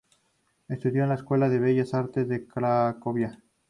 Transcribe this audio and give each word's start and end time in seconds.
Estudió 0.67 1.03
en 1.03 1.09
la 1.09 1.13
Escuela 1.13 1.47
de 1.47 1.59
Bellas 1.59 1.93
Artes 1.93 2.27
de 2.27 2.47
Cracovia. 2.47 3.39